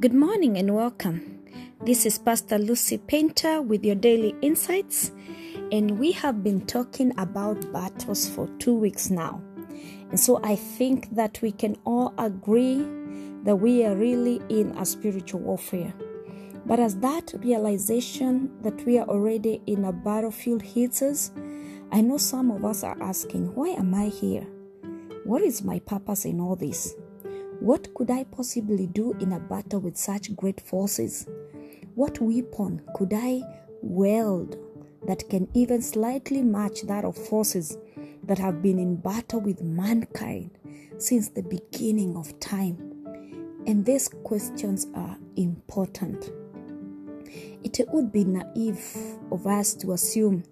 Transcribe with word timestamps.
Good 0.00 0.14
morning 0.14 0.56
and 0.58 0.76
welcome. 0.76 1.42
This 1.84 2.06
is 2.06 2.20
Pastor 2.20 2.56
Lucy 2.56 2.98
Painter 2.98 3.60
with 3.60 3.84
your 3.84 3.96
daily 3.96 4.32
insights, 4.42 5.10
and 5.72 5.98
we 5.98 6.12
have 6.12 6.44
been 6.44 6.64
talking 6.66 7.12
about 7.18 7.72
battles 7.72 8.28
for 8.28 8.46
two 8.60 8.74
weeks 8.74 9.10
now. 9.10 9.42
And 10.10 10.20
so 10.20 10.38
I 10.44 10.54
think 10.54 11.12
that 11.16 11.42
we 11.42 11.50
can 11.50 11.76
all 11.84 12.14
agree 12.16 12.86
that 13.42 13.56
we 13.56 13.84
are 13.84 13.96
really 13.96 14.40
in 14.48 14.70
a 14.78 14.86
spiritual 14.86 15.40
warfare. 15.40 15.92
But 16.64 16.78
as 16.78 16.94
that 16.98 17.34
realization 17.42 18.52
that 18.62 18.86
we 18.86 19.00
are 19.00 19.08
already 19.08 19.60
in 19.66 19.84
a 19.84 19.92
battlefield 19.92 20.62
hits 20.62 21.02
us, 21.02 21.32
I 21.90 22.02
know 22.02 22.18
some 22.18 22.52
of 22.52 22.64
us 22.64 22.84
are 22.84 23.02
asking, 23.02 23.52
Why 23.56 23.70
am 23.70 23.92
I 23.94 24.10
here? 24.10 24.46
What 25.24 25.42
is 25.42 25.64
my 25.64 25.80
purpose 25.80 26.24
in 26.24 26.38
all 26.40 26.54
this? 26.54 26.94
What 27.60 27.92
could 27.94 28.10
I 28.10 28.24
possibly 28.24 28.86
do 28.86 29.14
in 29.20 29.32
a 29.32 29.40
battle 29.40 29.80
with 29.80 29.96
such 29.96 30.34
great 30.36 30.60
forces? 30.60 31.26
What 31.96 32.20
weapon 32.20 32.82
could 32.94 33.12
I 33.12 33.42
wield 33.82 34.56
that 35.06 35.28
can 35.28 35.48
even 35.54 35.82
slightly 35.82 36.42
match 36.42 36.82
that 36.82 37.04
of 37.04 37.16
forces 37.16 37.76
that 38.22 38.38
have 38.38 38.62
been 38.62 38.78
in 38.78 38.96
battle 38.96 39.40
with 39.40 39.60
mankind 39.60 40.50
since 40.98 41.30
the 41.30 41.42
beginning 41.42 42.16
of 42.16 42.38
time? 42.38 42.76
And 43.66 43.84
these 43.84 44.08
questions 44.08 44.86
are 44.94 45.18
important. 45.36 46.30
It 47.64 47.80
would 47.88 48.12
be 48.12 48.24
naive 48.24 48.80
of 49.32 49.46
us 49.48 49.74
to 49.74 49.92
assume 49.92 50.44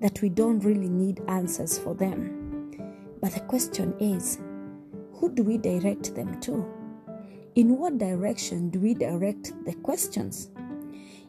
that 0.00 0.20
we 0.20 0.28
don't 0.28 0.60
really 0.60 0.88
need 0.88 1.22
answers 1.26 1.78
for 1.78 1.94
them. 1.94 2.70
But 3.20 3.32
the 3.32 3.40
question 3.40 3.94
is, 3.98 4.38
who 5.20 5.30
do 5.30 5.42
we 5.42 5.58
direct 5.58 6.14
them 6.14 6.40
to? 6.40 6.66
In 7.54 7.76
what 7.76 7.98
direction 7.98 8.70
do 8.70 8.80
we 8.80 8.94
direct 8.94 9.52
the 9.66 9.74
questions? 9.74 10.48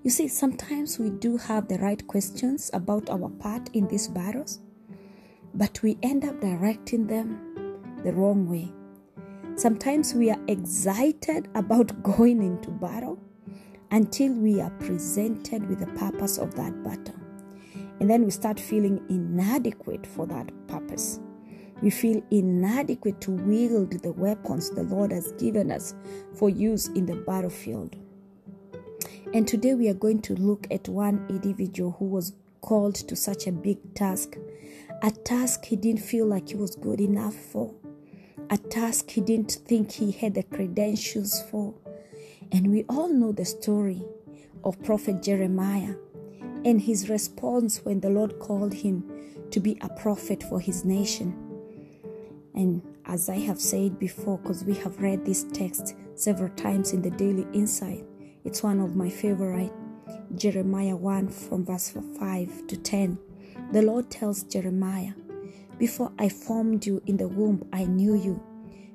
You 0.02 0.10
see, 0.10 0.30
sometimes 0.30 0.98
we 0.98 1.10
do 1.10 1.36
have 1.36 1.68
the 1.68 1.78
right 1.80 2.06
questions 2.08 2.72
about 2.74 3.10
our 3.10 3.30
part 3.30 3.70
in 3.74 3.88
these 3.90 4.08
battles, 4.08 4.60
but 5.54 5.82
we 5.84 5.98
end 6.02 6.24
up 6.24 6.40
directing 6.40 7.06
them 7.06 7.98
the 8.06 8.14
wrong 8.14 8.50
way. 8.50 8.72
Sometimes 9.58 10.14
we 10.14 10.32
are 10.32 10.40
excited 10.48 11.50
about 11.54 12.02
going 12.04 12.42
into 12.42 12.70
battle 12.70 13.20
until 13.92 14.32
we 14.32 14.62
are 14.62 14.72
presented 14.80 15.68
with 15.68 15.80
the 15.82 16.00
purpose 16.00 16.38
of 16.38 16.56
that 16.56 16.82
battle. 16.82 17.20
And 18.00 18.10
then 18.10 18.24
we 18.24 18.32
start 18.32 18.58
feeling 18.58 19.04
inadequate 19.10 20.08
for 20.08 20.26
that 20.28 20.50
purpose. 20.68 21.20
We 21.82 21.90
feel 21.90 22.22
inadequate 22.30 23.22
to 23.22 23.32
wield 23.32 24.04
the 24.04 24.12
weapons 24.12 24.70
the 24.70 24.84
Lord 24.84 25.12
has 25.12 25.32
given 25.34 25.72
us 25.72 25.96
for 26.36 26.50
use 26.50 26.88
in 26.90 27.08
the 27.08 27.16
battlefield. 27.16 27.96
And 29.34 29.48
today 29.48 29.74
we 29.74 29.90
are 29.90 29.96
going 29.96 30.22
to 30.24 30.36
look 30.36 30.68
at 30.70 30.88
one 30.88 31.26
individual 31.30 31.96
who 31.98 32.06
was 32.06 32.34
called 32.62 32.96
to 32.96 33.16
such 33.16 33.48
a 33.48 33.52
big 33.52 33.96
task, 33.96 34.38
a 35.02 35.10
task 35.10 35.66
he 35.66 35.76
didn't 35.76 36.02
feel 36.02 36.28
like 36.28 36.50
he 36.50 36.56
was 36.56 36.76
good 36.76 37.02
enough 37.02 37.34
for, 37.34 37.74
a 38.52 38.58
task 38.58 39.10
he 39.10 39.22
didn't 39.22 39.60
think 39.66 39.94
he 39.94 40.12
had 40.12 40.36
the 40.36 40.44
credentials 40.44 41.42
for. 41.50 41.74
And 42.52 42.70
we 42.70 42.84
all 42.90 43.10
know 43.10 43.32
the 43.32 43.46
story 43.46 44.04
of 44.64 44.84
Prophet 44.84 45.24
Jeremiah 45.24 45.96
and 46.64 46.82
his 46.82 47.10
response 47.10 47.84
when 47.84 48.02
the 48.02 48.10
Lord 48.10 48.38
called 48.38 48.74
him 48.74 49.04
to 49.50 49.60
be 49.60 49.78
a 49.82 49.90
prophet 49.90 50.44
for 50.44 50.60
his 50.60 50.86
nation. 50.86 51.51
And 52.54 52.82
as 53.06 53.30
I 53.30 53.38
have 53.40 53.60
said 53.60 54.00
before, 54.00 54.38
because 54.38 54.64
we 54.64 54.74
have 54.76 55.02
read 55.02 55.26
this 55.26 55.46
text 55.54 55.96
several 56.16 56.50
times 56.56 56.94
in 56.94 57.02
the 57.02 57.12
Daily 57.12 57.48
Insight, 57.54 58.06
it's 58.44 58.64
one 58.64 58.80
of 58.80 58.96
my 58.96 59.10
favorite. 59.10 59.72
Jeremiah 60.36 60.96
1 60.96 61.30
from 61.30 61.66
verse 61.66 61.90
5 61.90 62.68
to 62.68 62.78
10. 62.78 63.18
The 63.72 63.82
Lord 63.82 64.10
tells 64.10 64.44
Jeremiah, 64.44 65.14
Before 65.78 66.12
I 66.20 66.30
formed 66.30 66.86
you 66.86 67.02
in 67.06 67.18
the 67.18 67.28
womb, 67.28 67.68
I 67.72 67.86
knew 67.86 68.16
you. 68.16 68.42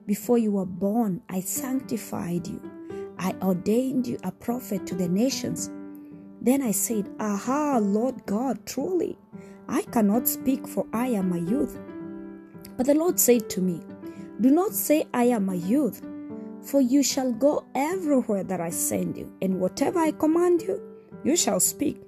Before 0.07 0.39
you 0.39 0.53
were 0.53 0.67
born, 0.67 1.23
I 1.29 1.41
sanctified 1.41 2.47
you. 2.47 2.61
I 3.19 3.35
ordained 3.43 4.07
you 4.07 4.19
a 4.23 4.31
prophet 4.31 4.87
to 4.87 4.95
the 4.95 5.09
nations. 5.09 5.71
Then 6.41 6.63
I 6.63 6.71
said, 6.71 7.11
Aha, 7.19 7.79
Lord 7.83 8.25
God, 8.27 8.65
truly, 8.67 9.19
I 9.69 9.83
cannot 9.83 10.29
speak, 10.29 10.69
for 10.69 10.87
I 10.93 11.09
am 11.09 11.33
a 11.33 11.39
youth. 11.39 11.79
But 12.77 12.87
the 12.87 12.95
Lord 12.95 13.19
said 13.19 13.49
to 13.51 13.61
me, 13.61 13.81
Do 14.41 14.51
not 14.51 14.75
say, 14.75 15.07
I 15.15 15.25
am 15.25 15.49
a 15.49 15.55
youth, 15.55 16.03
for 16.63 16.81
you 16.81 17.03
shall 17.03 17.33
go 17.33 17.65
everywhere 17.75 18.45
that 18.45 18.61
I 18.61 18.71
send 18.71 19.17
you, 19.17 19.33
and 19.41 19.61
whatever 19.61 19.99
I 19.99 20.11
command 20.11 20.63
you, 20.63 20.83
you 21.25 21.37
shall 21.37 21.61
speak. 21.61 22.01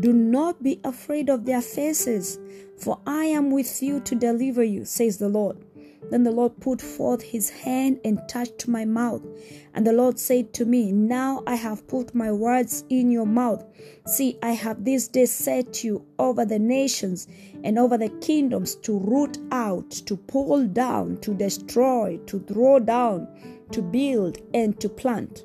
Do 0.00 0.12
not 0.12 0.62
be 0.62 0.80
afraid 0.84 1.28
of 1.28 1.44
their 1.44 1.62
faces, 1.62 2.38
for 2.78 3.00
I 3.06 3.24
am 3.24 3.50
with 3.50 3.82
you 3.82 4.00
to 4.00 4.14
deliver 4.14 4.62
you, 4.62 4.84
says 4.84 5.18
the 5.18 5.28
Lord. 5.28 5.65
Then 6.10 6.22
the 6.22 6.30
Lord 6.30 6.60
put 6.60 6.80
forth 6.80 7.22
his 7.22 7.50
hand 7.50 8.00
and 8.04 8.20
touched 8.28 8.68
my 8.68 8.84
mouth. 8.84 9.22
And 9.74 9.86
the 9.86 9.92
Lord 9.92 10.18
said 10.18 10.52
to 10.54 10.64
me, 10.64 10.92
Now 10.92 11.42
I 11.46 11.56
have 11.56 11.86
put 11.88 12.14
my 12.14 12.30
words 12.32 12.84
in 12.88 13.10
your 13.10 13.26
mouth. 13.26 13.64
See, 14.06 14.38
I 14.42 14.52
have 14.52 14.84
this 14.84 15.08
day 15.08 15.26
set 15.26 15.82
you 15.82 16.04
over 16.18 16.44
the 16.44 16.58
nations 16.58 17.26
and 17.64 17.78
over 17.78 17.98
the 17.98 18.08
kingdoms 18.20 18.74
to 18.76 18.98
root 18.98 19.38
out, 19.50 19.90
to 19.90 20.16
pull 20.16 20.66
down, 20.66 21.18
to 21.22 21.34
destroy, 21.34 22.18
to 22.26 22.38
throw 22.40 22.78
down, 22.78 23.28
to 23.72 23.82
build, 23.82 24.38
and 24.54 24.78
to 24.80 24.88
plant. 24.88 25.44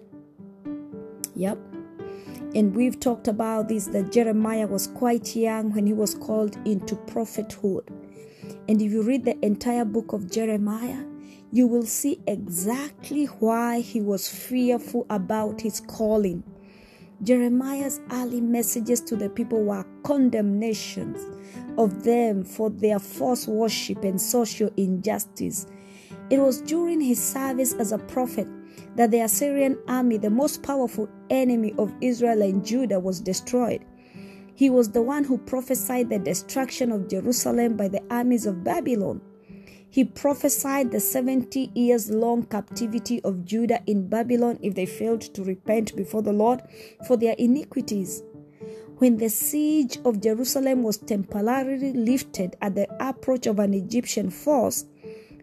Yep. 1.35 1.57
And 2.53 2.75
we've 2.75 2.99
talked 2.99 3.29
about 3.29 3.69
this 3.69 3.87
that 3.87 4.11
Jeremiah 4.11 4.67
was 4.67 4.87
quite 4.87 5.35
young 5.35 5.71
when 5.73 5.87
he 5.87 5.93
was 5.93 6.15
called 6.15 6.57
into 6.67 6.95
prophethood. 6.95 7.89
And 8.67 8.81
if 8.81 8.91
you 8.91 9.01
read 9.01 9.25
the 9.25 9.43
entire 9.45 9.85
book 9.85 10.13
of 10.13 10.31
Jeremiah, 10.31 11.03
you 11.51 11.67
will 11.67 11.85
see 11.85 12.19
exactly 12.27 13.25
why 13.25 13.81
he 13.81 13.99
was 14.01 14.29
fearful 14.29 15.05
about 15.09 15.61
his 15.61 15.81
calling. 15.81 16.43
Jeremiah's 17.23 18.01
early 18.11 18.41
messages 18.41 19.01
to 19.01 19.15
the 19.15 19.29
people 19.29 19.63
were 19.63 19.85
condemnations 20.03 21.21
of 21.77 22.03
them 22.03 22.43
for 22.43 22.69
their 22.69 22.99
false 22.99 23.47
worship 23.47 24.03
and 24.03 24.19
social 24.19 24.71
injustice. 24.77 25.67
It 26.29 26.39
was 26.39 26.61
during 26.61 27.01
his 27.01 27.21
service 27.21 27.73
as 27.73 27.91
a 27.91 27.97
prophet 27.97 28.47
that 28.95 29.11
the 29.11 29.21
Assyrian 29.21 29.77
army, 29.87 30.17
the 30.17 30.29
most 30.29 30.63
powerful 30.63 31.09
enemy 31.29 31.73
of 31.77 31.93
Israel 32.01 32.41
and 32.41 32.65
Judah, 32.65 32.99
was 32.99 33.19
destroyed. 33.19 33.85
He 34.61 34.69
was 34.69 34.91
the 34.91 35.01
one 35.01 35.23
who 35.23 35.39
prophesied 35.39 36.11
the 36.11 36.19
destruction 36.19 36.91
of 36.91 37.07
Jerusalem 37.07 37.75
by 37.75 37.87
the 37.87 38.03
armies 38.11 38.45
of 38.45 38.63
Babylon. 38.63 39.19
He 39.89 40.03
prophesied 40.03 40.91
the 40.91 40.99
70 40.99 41.71
years 41.73 42.11
long 42.11 42.43
captivity 42.43 43.23
of 43.23 43.43
Judah 43.43 43.81
in 43.87 44.07
Babylon 44.07 44.59
if 44.61 44.75
they 44.75 44.85
failed 44.85 45.21
to 45.21 45.43
repent 45.43 45.95
before 45.95 46.21
the 46.21 46.31
Lord 46.31 46.61
for 47.07 47.17
their 47.17 47.33
iniquities. 47.39 48.21
When 48.97 49.17
the 49.17 49.29
siege 49.29 49.97
of 50.05 50.21
Jerusalem 50.21 50.83
was 50.83 50.97
temporarily 50.97 51.93
lifted 51.93 52.55
at 52.61 52.75
the 52.75 52.87
approach 53.03 53.47
of 53.47 53.57
an 53.57 53.73
Egyptian 53.73 54.29
force, 54.29 54.85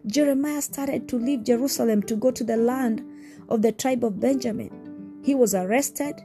Jeremiah 0.05 0.61
started 0.61 1.09
to 1.09 1.17
leave 1.17 1.43
Jerusalem 1.43 2.03
to 2.03 2.15
go 2.15 2.31
to 2.31 2.45
the 2.45 2.55
land 2.55 3.03
of 3.49 3.63
the 3.63 3.73
tribe 3.73 4.05
of 4.05 4.21
Benjamin. 4.21 5.19
He 5.25 5.35
was 5.35 5.53
arrested, 5.53 6.23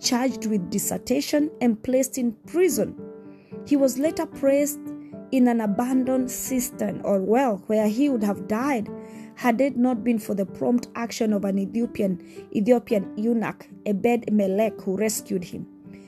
charged 0.00 0.46
with 0.46 0.70
desertion, 0.70 1.50
and 1.60 1.82
placed 1.82 2.18
in 2.18 2.32
prison. 2.46 2.98
He 3.66 3.76
was 3.76 3.98
later 3.98 4.26
placed 4.26 4.80
in 5.30 5.48
an 5.48 5.60
abandoned 5.60 6.30
cistern 6.30 7.00
or 7.02 7.20
well 7.20 7.62
where 7.66 7.88
he 7.88 8.08
would 8.08 8.22
have 8.22 8.48
died 8.48 8.88
had 9.34 9.60
it 9.60 9.76
not 9.76 10.02
been 10.02 10.18
for 10.18 10.34
the 10.34 10.46
prompt 10.46 10.88
action 10.94 11.32
of 11.32 11.44
an 11.44 11.58
Ethiopian 11.58 12.20
Ethiopian 12.54 13.12
eunuch, 13.16 13.68
Ebed 13.86 14.32
Melech, 14.32 14.80
who 14.80 14.96
rescued 14.96 15.44
him. 15.44 15.66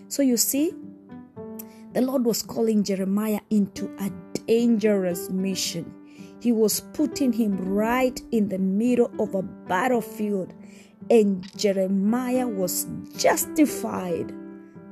So 0.09 0.23
you 0.23 0.37
see, 0.37 0.73
the 1.93 2.01
Lord 2.01 2.25
was 2.25 2.43
calling 2.43 2.83
Jeremiah 2.83 3.41
into 3.51 3.91
a 3.99 4.11
dangerous 4.47 5.31
mission. 5.31 5.95
He 6.41 6.53
was 6.53 6.81
putting 6.81 7.33
him 7.33 7.57
right 7.59 8.21
in 8.33 8.49
the 8.49 8.59
middle 8.59 9.13
of 9.21 9.35
a 9.35 9.43
battlefield 9.43 10.55
and 11.11 11.45
Jeremiah 11.59 12.47
was 12.47 12.87
justified 13.17 14.33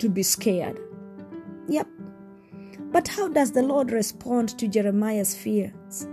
to 0.00 0.08
be 0.08 0.22
scared. 0.22 0.80
Yep. 1.68 1.86
But 2.90 3.08
how 3.08 3.28
does 3.28 3.52
the 3.52 3.62
Lord 3.62 3.92
respond 3.92 4.58
to 4.58 4.66
Jeremiah's 4.66 5.34
fears? 5.34 6.08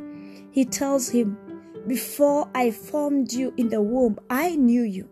He 0.52 0.64
tells 0.64 1.10
him, 1.10 1.38
Before 1.88 2.50
I 2.54 2.72
formed 2.72 3.34
you 3.34 3.54
in 3.58 3.70
the 3.70 3.82
womb, 3.82 4.20
I 4.30 4.56
knew 4.56 4.84
you. 4.84 5.10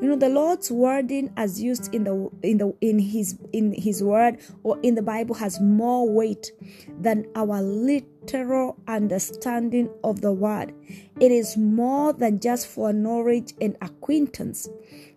You 0.00 0.08
know, 0.08 0.16
the 0.16 0.28
Lord's 0.28 0.70
wording 0.70 1.32
as 1.36 1.60
used 1.60 1.94
in 1.94 2.04
the 2.04 2.30
in 2.42 2.56
the 2.56 2.74
in 2.80 2.98
his 2.98 3.38
in 3.52 3.74
his 3.74 4.02
word 4.02 4.38
or 4.62 4.78
in 4.82 4.94
the 4.94 5.02
Bible 5.02 5.34
has 5.34 5.60
more 5.60 6.08
weight 6.08 6.52
than 7.00 7.26
our 7.34 7.60
lit 7.60 8.09
literal 8.22 8.76
understanding 8.86 9.90
of 10.04 10.20
the 10.20 10.32
word. 10.32 10.72
It 11.20 11.32
is 11.32 11.56
more 11.56 12.12
than 12.12 12.40
just 12.40 12.66
for 12.66 12.92
knowledge 12.92 13.54
and 13.60 13.76
acquaintance. 13.80 14.68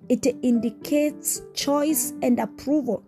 It 0.09 0.25
indicates 0.41 1.41
choice 1.53 2.13
and 2.21 2.39
approval. 2.39 3.03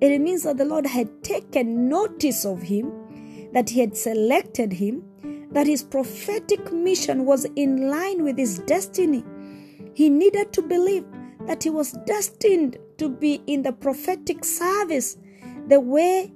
It 0.00 0.18
means 0.20 0.42
that 0.42 0.56
the 0.56 0.64
Lord 0.64 0.86
had 0.86 1.22
taken 1.22 1.88
notice 1.88 2.44
of 2.44 2.62
him, 2.62 3.50
that 3.52 3.70
he 3.70 3.80
had 3.80 3.96
selected 3.96 4.72
him, 4.72 5.04
that 5.52 5.66
his 5.66 5.82
prophetic 5.82 6.72
mission 6.72 7.24
was 7.24 7.44
in 7.56 7.88
line 7.88 8.24
with 8.24 8.38
his 8.38 8.58
destiny. 8.60 9.24
He 9.94 10.08
needed 10.08 10.52
to 10.54 10.62
believe 10.62 11.04
that 11.46 11.62
he 11.62 11.70
was 11.70 11.92
destined 12.06 12.78
to 12.98 13.08
be 13.08 13.42
in 13.46 13.62
the 13.62 13.72
prophetic 13.72 14.44
service 14.44 15.18
the 15.68 15.78
way 15.78 16.32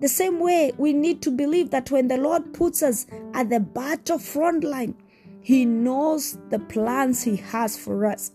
the 0.00 0.08
same 0.08 0.40
way 0.40 0.72
we 0.76 0.92
need 0.92 1.22
to 1.22 1.30
believe 1.30 1.70
that 1.70 1.90
when 1.90 2.08
the 2.08 2.18
Lord 2.18 2.52
puts 2.52 2.82
us 2.82 3.06
at 3.32 3.48
the 3.48 3.60
battle 3.60 4.18
front 4.18 4.62
line, 4.62 4.94
He 5.40 5.64
knows 5.64 6.38
the 6.50 6.58
plans 6.58 7.22
He 7.22 7.36
has 7.36 7.78
for 7.78 8.06
us. 8.06 8.32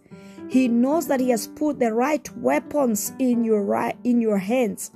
He 0.50 0.68
knows 0.68 1.08
that 1.08 1.20
He 1.20 1.30
has 1.30 1.48
put 1.48 1.80
the 1.80 1.94
right 1.94 2.28
weapons 2.38 3.14
in 3.20 3.44
your 3.44 3.64
right 3.64 3.98
in 4.04 4.22
your 4.22 4.38
hands. 4.40 4.92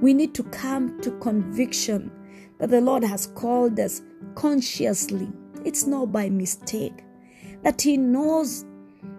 We 0.00 0.14
need 0.14 0.34
to 0.34 0.42
come 0.44 1.00
to 1.02 1.10
conviction 1.18 2.10
that 2.58 2.70
the 2.70 2.80
Lord 2.80 3.04
has 3.04 3.26
called 3.26 3.78
us 3.78 4.02
consciously. 4.34 5.30
It's 5.64 5.86
not 5.86 6.12
by 6.12 6.30
mistake. 6.30 7.04
That 7.62 7.80
He 7.80 7.96
knows 7.96 8.64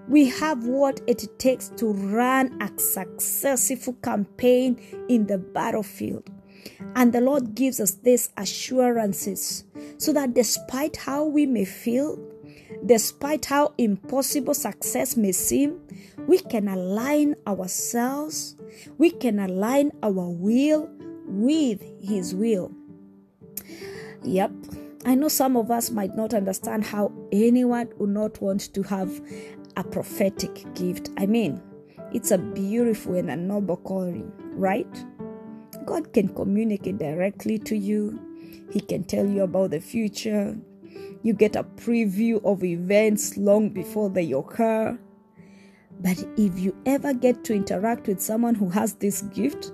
we 0.07 0.29
have 0.29 0.65
what 0.65 1.01
it 1.07 1.27
takes 1.39 1.69
to 1.69 1.93
run 1.93 2.61
a 2.61 2.69
successful 2.79 3.93
campaign 4.03 4.79
in 5.09 5.27
the 5.27 5.37
battlefield. 5.37 6.29
And 6.95 7.13
the 7.13 7.21
Lord 7.21 7.55
gives 7.55 7.79
us 7.79 7.91
these 7.91 8.31
assurances 8.37 9.63
so 9.97 10.13
that 10.13 10.33
despite 10.33 10.97
how 10.97 11.25
we 11.25 11.45
may 11.45 11.65
feel, 11.65 12.19
despite 12.85 13.45
how 13.45 13.73
impossible 13.77 14.53
success 14.53 15.15
may 15.17 15.31
seem, 15.31 15.79
we 16.27 16.39
can 16.39 16.67
align 16.67 17.35
ourselves, 17.47 18.55
we 18.97 19.09
can 19.09 19.39
align 19.39 19.91
our 20.03 20.29
will 20.29 20.89
with 21.25 21.81
His 22.01 22.35
will. 22.35 22.71
Yep, 24.23 24.51
I 25.05 25.15
know 25.15 25.27
some 25.27 25.57
of 25.57 25.69
us 25.69 25.89
might 25.89 26.15
not 26.15 26.33
understand 26.33 26.85
how 26.85 27.11
anyone 27.31 27.89
would 27.97 28.09
not 28.09 28.41
want 28.41 28.73
to 28.73 28.83
have 28.83 29.21
a 29.75 29.83
prophetic 29.83 30.65
gift. 30.75 31.09
I 31.17 31.25
mean, 31.25 31.61
it's 32.13 32.31
a 32.31 32.37
beautiful 32.37 33.15
and 33.15 33.29
a 33.29 33.35
noble 33.35 33.77
calling, 33.77 34.31
right? 34.51 35.05
God 35.85 36.13
can 36.13 36.29
communicate 36.29 36.97
directly 36.97 37.57
to 37.59 37.75
you, 37.75 38.19
He 38.71 38.79
can 38.79 39.03
tell 39.03 39.25
you 39.25 39.43
about 39.43 39.71
the 39.71 39.79
future. 39.79 40.57
You 41.23 41.33
get 41.33 41.55
a 41.55 41.63
preview 41.63 42.43
of 42.43 42.63
events 42.63 43.37
long 43.37 43.69
before 43.69 44.09
they 44.09 44.31
occur. 44.31 44.99
But 46.01 46.23
if 46.37 46.59
you 46.59 46.75
ever 46.85 47.13
get 47.13 47.43
to 47.45 47.53
interact 47.53 48.07
with 48.07 48.21
someone 48.21 48.55
who 48.55 48.69
has 48.69 48.95
this 48.95 49.21
gift, 49.23 49.71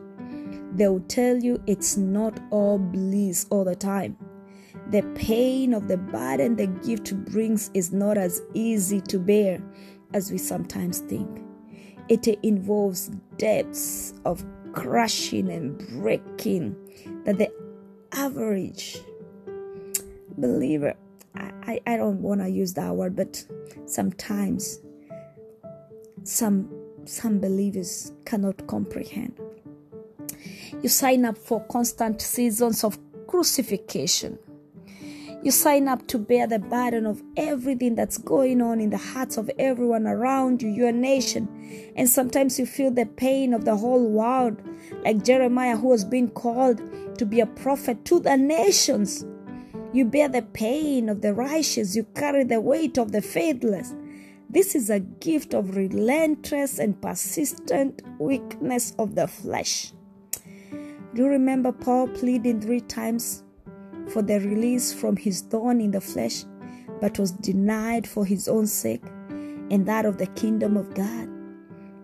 they'll 0.74 1.00
tell 1.02 1.38
you 1.38 1.62
it's 1.66 1.98
not 1.98 2.40
all 2.52 2.78
bliss 2.78 3.48
all 3.50 3.64
the 3.64 3.76
time. 3.76 4.18
The 4.90 5.04
pain 5.14 5.76
of 5.76 5.88
the 5.88 5.98
burden 5.98 6.56
the 6.56 6.66
gift 6.66 7.16
brings 7.26 7.70
is 7.76 7.94
not 7.94 8.18
as 8.18 8.42
easy 8.56 9.02
to 9.02 9.20
bear 9.20 9.62
as 10.16 10.32
we 10.32 10.40
sometimes 10.40 11.00
think. 11.00 11.30
It 12.08 12.26
involves 12.42 13.12
depths 13.38 14.16
of 14.26 14.44
crushing 14.74 15.52
and 15.52 15.78
breaking 16.02 16.76
that 17.26 17.38
the 17.38 17.52
average 18.14 18.98
believer, 20.40 20.96
I, 21.36 21.80
I, 21.86 21.98
don't 21.98 22.24
want 22.24 22.42
to 22.42 22.50
use 22.50 22.74
that 22.74 22.96
word, 22.96 23.16
but 23.16 23.46
sometimes 23.86 24.80
some 26.24 26.68
some 27.06 27.40
believers 27.40 28.12
cannot 28.26 28.66
comprehend. 28.66 29.40
You 30.82 30.90
sign 30.90 31.26
up 31.26 31.38
for 31.38 31.64
constant 31.66 32.22
seasons 32.22 32.84
of 32.84 32.98
crucifixion 33.28 34.40
you 35.42 35.52
sign 35.52 35.88
up 35.88 36.06
to 36.08 36.18
bear 36.18 36.48
the 36.48 36.60
burden 36.60 37.06
of 37.06 37.24
everything 37.38 37.96
that's 37.96 38.18
going 38.18 38.62
on 38.62 38.82
in 38.82 38.90
the 38.90 38.98
hearts 38.98 39.38
of 39.38 39.50
everyone 39.58 40.06
around 40.06 40.62
you, 40.62 40.70
your 40.70 40.92
nation. 40.92 41.48
And 41.96 42.10
sometimes 42.10 42.60
you 42.60 42.66
feel 42.66 42.92
the 42.92 43.06
pain 43.06 43.54
of 43.54 43.64
the 43.64 43.78
whole 43.78 44.06
world, 44.06 44.62
like 45.06 45.24
Jeremiah, 45.24 45.78
who 45.78 45.92
has 45.92 46.04
been 46.04 46.30
called 46.30 46.82
to 47.18 47.26
be 47.26 47.40
a 47.40 47.46
prophet 47.46 48.04
to 48.06 48.20
the 48.20 48.36
nations. 48.36 49.26
You 49.94 50.06
bear 50.06 50.28
the 50.28 50.42
pain 50.42 51.08
of 51.08 51.22
the 51.22 51.34
righteous, 51.34 51.96
you 51.96 52.04
carry 52.16 52.44
the 52.44 52.60
weight 52.60 52.98
of 52.98 53.12
the 53.12 53.22
faithless. 53.22 53.96
This 54.50 54.76
is 54.76 54.90
a 54.90 55.00
gift 55.00 55.54
of 55.54 55.76
relentless 55.76 56.80
and 56.80 57.00
persistent 57.02 58.02
weakness 58.20 58.94
of 59.00 59.16
the 59.16 59.28
flesh. 59.28 59.94
Do 60.72 61.24
you 61.24 61.28
remember 61.28 61.72
Paul 61.72 62.08
pleading 62.08 62.62
three 62.62 62.82
times 62.82 63.44
for 64.10 64.22
the 64.22 64.40
release 64.40 64.94
from 64.94 65.16
his 65.16 65.42
thorn 65.42 65.82
in 65.82 65.92
the 65.92 66.02
flesh, 66.02 66.46
but 67.00 67.20
was 67.20 67.32
denied 67.32 68.08
for 68.08 68.26
his 68.26 68.48
own 68.48 68.68
sake 68.68 69.04
and 69.72 69.86
that 69.86 70.06
of 70.06 70.18
the 70.18 70.28
kingdom 70.28 70.78
of 70.78 70.94
God. 70.94 71.30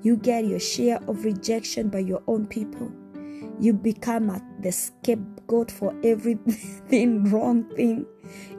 You 0.02 0.16
get 0.16 0.46
your 0.46 0.60
share 0.60 1.00
of 1.08 1.26
rejection 1.26 1.90
by 1.90 2.00
your 2.00 2.22
own 2.28 2.46
people. 2.46 2.92
You 3.60 3.74
become 3.74 4.30
a, 4.30 4.42
the 4.62 4.72
scapegoat 4.72 5.72
for 5.72 5.96
everything 6.04 7.24
wrong 7.32 7.64
thing 7.76 8.06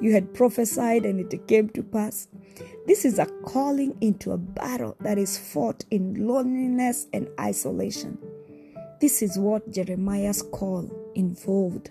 you 0.00 0.12
had 0.12 0.34
prophesied 0.34 1.04
and 1.04 1.20
it 1.20 1.46
came 1.46 1.69
to 1.70 1.82
pass. 1.82 2.28
This 2.87 3.04
is 3.04 3.19
a 3.19 3.26
calling 3.44 3.96
into 4.00 4.32
a 4.32 4.38
battle 4.38 4.96
that 5.00 5.19
is 5.19 5.38
fought 5.38 5.84
in 5.90 6.26
loneliness 6.26 7.06
and 7.12 7.28
isolation. 7.40 8.19
This 9.00 9.22
is 9.22 9.38
what 9.38 9.70
Jeremiah's 9.70 10.42
call 10.42 10.90
involved. 11.14 11.90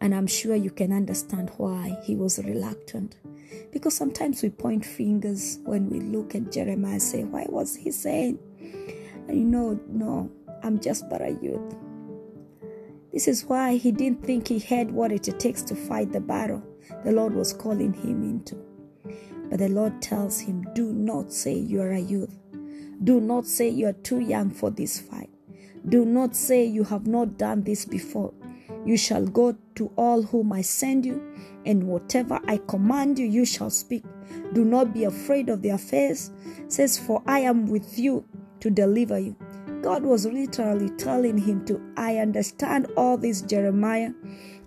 And 0.00 0.14
I'm 0.14 0.26
sure 0.26 0.54
you 0.54 0.70
can 0.70 0.92
understand 0.92 1.50
why 1.56 1.96
he 2.04 2.14
was 2.14 2.38
reluctant. 2.38 3.16
Because 3.72 3.96
sometimes 3.96 4.42
we 4.42 4.50
point 4.50 4.84
fingers 4.84 5.58
when 5.64 5.90
we 5.90 6.00
look 6.00 6.34
at 6.34 6.52
Jeremiah 6.52 6.92
and 6.92 7.02
say, 7.02 7.24
Why 7.24 7.46
was 7.48 7.74
he 7.76 7.90
saying? 7.90 8.38
And 9.28 9.36
you 9.36 9.44
know, 9.44 9.78
no, 9.88 10.30
I'm 10.62 10.80
just 10.80 11.08
but 11.08 11.20
a 11.20 11.30
youth. 11.42 11.74
This 13.12 13.26
is 13.26 13.44
why 13.44 13.76
he 13.76 13.90
didn't 13.90 14.24
think 14.24 14.48
he 14.48 14.58
had 14.58 14.90
what 14.90 15.12
it 15.12 15.24
takes 15.38 15.62
to 15.62 15.74
fight 15.74 16.12
the 16.12 16.20
battle 16.20 16.62
the 17.04 17.12
Lord 17.12 17.34
was 17.34 17.52
calling 17.52 17.92
him 17.92 18.22
into. 18.22 18.56
But 19.50 19.58
the 19.60 19.68
Lord 19.68 20.02
tells 20.02 20.40
him, 20.40 20.66
Do 20.74 20.92
not 20.92 21.32
say 21.32 21.54
you 21.54 21.80
are 21.80 21.92
a 21.92 22.00
youth. 22.00 22.34
Do 23.02 23.20
not 23.20 23.46
say 23.46 23.68
you 23.68 23.86
are 23.86 23.92
too 23.92 24.20
young 24.20 24.50
for 24.50 24.70
this 24.70 24.98
fight. 24.98 25.30
Do 25.88 26.04
not 26.04 26.34
say 26.34 26.64
you 26.64 26.84
have 26.84 27.06
not 27.06 27.38
done 27.38 27.62
this 27.62 27.84
before. 27.84 28.34
You 28.88 28.96
shall 28.96 29.26
go 29.26 29.54
to 29.74 29.92
all 29.96 30.22
whom 30.22 30.50
I 30.50 30.62
send 30.62 31.04
you, 31.04 31.22
and 31.66 31.84
whatever 31.84 32.40
I 32.48 32.56
command 32.56 33.18
you, 33.18 33.26
you 33.26 33.44
shall 33.44 33.68
speak. 33.68 34.02
Do 34.54 34.64
not 34.64 34.94
be 34.94 35.04
afraid 35.04 35.50
of 35.50 35.60
their 35.60 35.76
face, 35.76 36.30
says, 36.68 36.98
For 36.98 37.22
I 37.26 37.40
am 37.40 37.66
with 37.66 37.98
you 37.98 38.24
to 38.60 38.70
deliver 38.70 39.18
you. 39.18 39.36
God 39.82 40.04
was 40.04 40.24
literally 40.24 40.88
telling 40.96 41.36
him 41.36 41.66
to, 41.66 41.78
I 41.98 42.16
understand 42.16 42.86
all 42.96 43.18
this, 43.18 43.42
Jeremiah. 43.42 44.12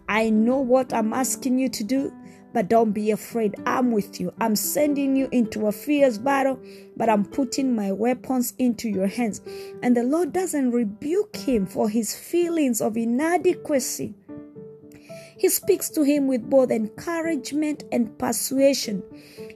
I 0.07 0.29
know 0.29 0.59
what 0.59 0.93
I'm 0.93 1.13
asking 1.13 1.57
you 1.57 1.69
to 1.69 1.83
do, 1.83 2.13
but 2.53 2.67
don't 2.67 2.91
be 2.91 3.11
afraid. 3.11 3.55
I'm 3.65 3.91
with 3.91 4.19
you. 4.19 4.33
I'm 4.39 4.55
sending 4.55 5.15
you 5.15 5.27
into 5.31 5.67
a 5.67 5.71
fierce 5.71 6.17
battle, 6.17 6.59
but 6.97 7.09
I'm 7.09 7.25
putting 7.25 7.75
my 7.75 7.91
weapons 7.91 8.53
into 8.57 8.89
your 8.89 9.07
hands. 9.07 9.41
And 9.81 9.95
the 9.95 10.03
Lord 10.03 10.33
doesn't 10.33 10.71
rebuke 10.71 11.35
him 11.35 11.65
for 11.65 11.89
his 11.89 12.15
feelings 12.15 12.81
of 12.81 12.97
inadequacy. 12.97 14.15
He 15.37 15.49
speaks 15.49 15.89
to 15.91 16.03
him 16.03 16.27
with 16.27 16.47
both 16.49 16.69
encouragement 16.69 17.83
and 17.91 18.15
persuasion. 18.19 19.01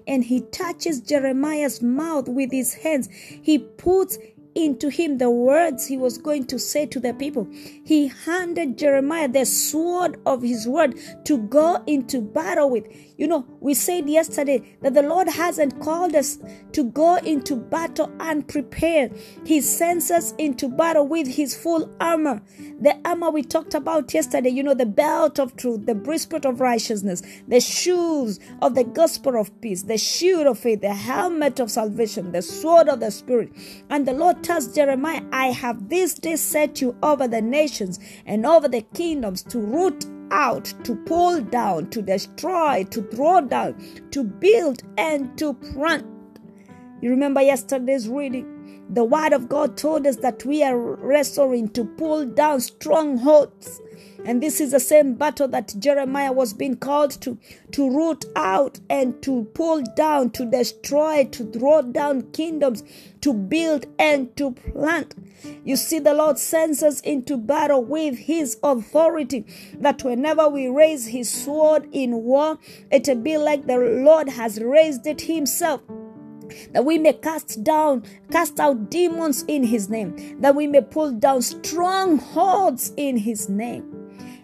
And 0.08 0.24
he 0.24 0.42
touches 0.42 1.00
Jeremiah's 1.00 1.82
mouth 1.82 2.28
with 2.28 2.52
his 2.52 2.74
hands. 2.74 3.08
He 3.12 3.60
puts 3.60 4.18
into 4.56 4.90
him 4.90 5.18
the 5.18 5.30
words 5.30 5.86
he 5.86 5.98
was 5.98 6.18
going 6.18 6.46
to 6.48 6.58
say 6.58 6.86
to 6.86 7.00
the 7.00 7.14
people. 7.14 7.48
He 7.52 8.08
handed 8.08 8.78
Jeremiah 8.78 9.28
the 9.28 9.46
sword 9.46 10.18
of 10.26 10.42
his 10.42 10.68
word 10.68 10.98
to 11.26 11.38
go 11.38 11.84
into 11.86 12.22
battle 12.22 12.70
with. 12.70 12.88
You 13.18 13.28
know, 13.28 13.46
we 13.60 13.74
said 13.74 14.10
yesterday 14.10 14.78
that 14.82 14.94
the 14.94 15.02
Lord 15.02 15.28
hasn't 15.30 15.80
called 15.82 16.16
us 16.16 16.40
to 16.74 16.84
go 16.84 17.16
into 17.18 17.56
battle 17.56 18.12
unprepared. 18.20 19.18
He 19.46 19.62
sends 19.62 20.12
us 20.12 20.34
into 20.38 20.68
battle 20.68 21.08
with 21.08 21.28
his 21.28 21.56
full 21.56 21.94
armor. 22.00 22.42
The 22.80 22.98
armor 23.06 23.30
we 23.32 23.44
talked 23.44 23.74
about 23.74 24.14
yesterday, 24.14 24.50
you 24.50 24.64
know, 24.64 24.74
the 24.74 24.86
belt 24.86 25.40
of 25.40 25.56
truth, 25.56 25.86
the 25.86 25.96
breastplate 25.96 26.46
of 26.46 26.60
righteousness, 26.60 27.22
the 27.48 27.60
shoes 27.60 28.40
of 28.62 28.76
the 28.76 28.84
gospel 28.84 29.40
of 29.40 29.62
peace, 29.62 29.84
the 29.84 29.98
shield 29.98 30.48
of 30.48 30.60
faith, 30.60 30.82
the 30.82 30.94
helmet 30.94 31.60
of 31.60 31.72
salvation, 31.72 32.32
the 32.32 32.42
sword 32.42 32.90
of 32.90 33.00
the 33.00 33.12
spirit. 33.12 33.52
And 33.90 34.06
the 34.06 34.14
Lord 34.14 34.44
tells 34.46 34.68
Jeremiah, 34.68 35.24
I 35.32 35.48
have 35.48 35.90
this 35.90 36.14
day 36.14 36.36
set 36.36 36.80
you 36.80 36.96
over 37.02 37.28
the 37.28 37.42
nations 37.42 38.00
and 38.28 38.46
over 38.46 38.68
the 38.68 38.82
kingdoms 38.94 39.42
to 39.44 39.60
root 39.60 40.06
out, 40.30 40.72
to 40.84 40.96
pull 40.96 41.42
down, 41.42 41.90
to 41.90 42.02
destroy, 42.04 42.84
to 42.92 43.02
throw 43.02 43.42
down, 43.42 43.76
to 44.12 44.24
build, 44.24 44.84
and 45.00 45.36
to 45.40 45.56
plant. 45.56 46.06
You 47.02 47.10
remember 47.10 47.42
yesterday's 47.42 48.08
reading? 48.08 48.86
The 48.92 49.04
Word 49.04 49.34
of 49.34 49.50
God 49.50 49.78
told 49.78 50.06
us 50.06 50.18
that 50.18 50.46
we 50.46 50.62
are 50.64 50.78
wrestling 50.78 51.70
to 51.70 51.84
pull 51.84 52.26
down 52.26 52.62
strongholds. 52.62 53.82
And 54.26 54.42
this 54.42 54.60
is 54.60 54.72
the 54.72 54.80
same 54.80 55.14
battle 55.14 55.48
that 55.50 55.76
Jeremiah 55.78 56.32
was 56.32 56.54
being 56.54 56.78
called 56.78 57.12
to 57.22 57.38
to 57.72 57.90
root 57.90 58.26
out 58.36 58.80
and 58.90 59.22
to 59.22 59.44
pull 59.54 59.84
down, 59.96 60.32
to 60.32 60.50
destroy, 60.50 61.26
to 61.26 61.46
throw 61.52 61.84
down 61.84 62.32
kingdoms, 62.32 62.84
to 63.22 63.34
build 63.34 63.86
and 64.00 64.36
to 64.38 64.52
plant. 64.52 65.14
You 65.64 65.76
see, 65.76 66.00
the 66.00 66.16
Lord 66.16 66.40
sends 66.40 66.82
us 66.82 67.02
into 67.02 67.38
battle 67.38 67.84
with 67.84 68.18
His 68.18 68.58
authority. 68.64 69.46
That 69.80 70.04
whenever 70.04 70.50
we 70.50 70.68
raise 70.68 71.08
His 71.08 71.30
sword 71.30 71.88
in 71.92 72.24
war, 72.24 72.58
it'll 72.92 73.16
be 73.16 73.38
like 73.38 73.68
the 73.68 73.78
Lord 73.78 74.30
has 74.30 74.60
raised 74.60 75.06
it 75.06 75.22
Himself 75.22 75.82
that 76.74 76.86
we 76.86 76.98
may 76.98 77.14
cast 77.14 77.64
down, 77.64 78.04
cast 78.32 78.60
out 78.60 78.90
demons 78.90 79.44
in 79.48 79.64
his 79.64 79.90
name, 79.90 80.40
that 80.42 80.56
we 80.56 80.68
may 80.68 80.82
pull 80.82 81.12
down 81.12 81.42
strongholds 81.42 82.94
in 82.98 83.18
his 83.18 83.50
name. 83.50 83.95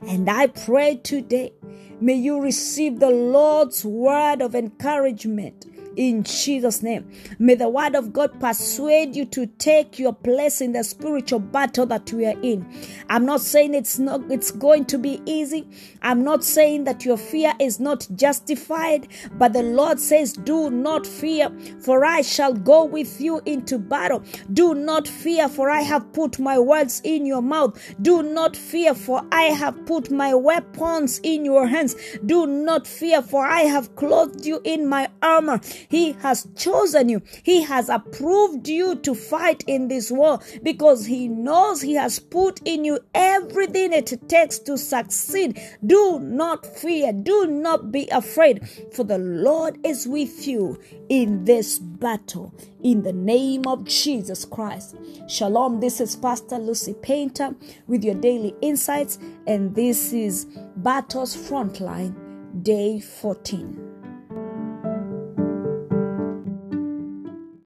And 0.07 0.29
I 0.29 0.47
pray 0.47 0.95
today, 0.95 1.53
may 1.99 2.15
you 2.15 2.41
receive 2.41 2.99
the 2.99 3.11
Lord's 3.11 3.85
word 3.85 4.41
of 4.41 4.55
encouragement 4.55 5.65
in 5.95 6.23
Jesus' 6.23 6.81
name. 6.81 7.09
May 7.39 7.55
the 7.55 7.69
word 7.69 7.95
of 7.95 8.13
God 8.13 8.39
persuade 8.39 9.15
you 9.15 9.25
to 9.25 9.45
take 9.45 9.99
your 9.99 10.13
place 10.13 10.61
in 10.61 10.71
the 10.71 10.83
spiritual 10.83 11.39
battle 11.39 11.85
that 11.87 12.11
we 12.13 12.25
are 12.25 12.39
in. 12.41 12.65
I'm 13.09 13.25
not 13.25 13.41
saying 13.41 13.73
it's 13.73 13.99
not 13.99 14.21
it's 14.29 14.51
going 14.51 14.85
to 14.85 14.97
be 14.97 15.21
easy. 15.25 15.67
I'm 16.01 16.23
not 16.23 16.43
saying 16.43 16.85
that 16.85 17.05
your 17.05 17.17
fear 17.17 17.53
is 17.59 17.79
not 17.79 18.07
justified, 18.15 19.07
but 19.33 19.53
the 19.53 19.63
Lord 19.63 19.99
says, 19.99 20.33
"Do 20.33 20.69
not 20.69 21.05
fear, 21.05 21.51
for 21.79 22.05
I 22.05 22.21
shall 22.21 22.53
go 22.53 22.83
with 22.85 23.19
you 23.19 23.41
into 23.45 23.77
battle. 23.77 24.23
Do 24.53 24.73
not 24.73 25.07
fear, 25.07 25.47
for 25.47 25.69
I 25.69 25.81
have 25.81 26.11
put 26.13 26.39
my 26.39 26.57
words 26.59 27.01
in 27.03 27.25
your 27.25 27.41
mouth. 27.41 27.77
Do 28.01 28.23
not 28.23 28.55
fear, 28.55 28.93
for 28.93 29.23
I 29.31 29.43
have 29.43 29.85
put 29.85 30.11
my 30.11 30.33
weapons 30.33 31.19
in 31.23 31.45
your 31.45 31.67
hands. 31.67 31.95
Do 32.25 32.47
not 32.47 32.87
fear, 32.87 33.21
for 33.21 33.45
I 33.45 33.61
have 33.61 33.95
clothed 33.95 34.45
you 34.45 34.61
in 34.63 34.87
my 34.87 35.09
armor. 35.21 35.59
He 35.89 36.13
has 36.13 36.47
chosen 36.55 37.09
you. 37.09 37.21
He 37.43 37.61
has 37.63 37.89
approved 37.89 38.67
you 38.67 38.95
to 38.97 39.15
fight 39.15 39.63
in 39.67 39.87
this 39.87 40.11
war 40.11 40.39
because 40.63 41.05
He 41.05 41.27
knows 41.27 41.81
He 41.81 41.95
has 41.95 42.19
put 42.19 42.61
in 42.65 42.85
you 42.85 42.99
everything 43.13 43.93
it 43.93 44.29
takes 44.29 44.59
to 44.59 44.77
succeed. 44.77 45.61
Do 45.85 46.19
not 46.19 46.65
fear. 46.65 47.11
Do 47.13 47.47
not 47.47 47.91
be 47.91 48.07
afraid, 48.09 48.67
for 48.93 49.03
the 49.03 49.17
Lord 49.17 49.77
is 49.85 50.07
with 50.07 50.47
you 50.47 50.79
in 51.09 51.45
this 51.45 51.79
battle. 51.79 52.53
In 52.83 53.03
the 53.03 53.13
name 53.13 53.67
of 53.67 53.85
Jesus 53.85 54.45
Christ. 54.45 54.95
Shalom. 55.27 55.79
This 55.79 56.01
is 56.01 56.15
Pastor 56.15 56.57
Lucy 56.57 56.93
Painter 56.93 57.55
with 57.87 58.03
your 58.03 58.15
daily 58.15 58.55
insights, 58.61 59.19
and 59.47 59.75
this 59.75 60.13
is 60.13 60.45
Battles 60.77 61.35
Frontline, 61.35 62.15
day 62.63 62.99
14. 62.99 63.90